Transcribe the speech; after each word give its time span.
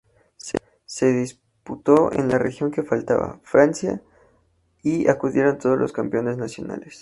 Se 0.87 1.13
disputó 1.13 2.11
en 2.11 2.27
la 2.27 2.39
región 2.39 2.71
que 2.71 2.81
faltaba, 2.81 3.39
Francia, 3.43 4.01
y 4.81 5.07
acudieron 5.07 5.59
todos 5.59 5.77
los 5.77 5.91
campeones 5.91 6.37
nacionales. 6.37 6.89